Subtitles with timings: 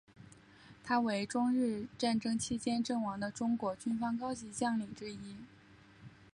[0.83, 5.35] 他为中日战争期间阵亡的中国军方高级将领之一。